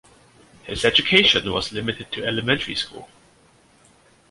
[0.63, 3.07] His education was limited to elementary school.